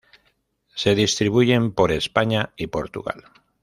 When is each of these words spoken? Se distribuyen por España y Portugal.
Se 0.73 0.95
distribuyen 0.95 1.73
por 1.73 1.91
España 1.91 2.53
y 2.57 2.65
Portugal. 2.65 3.23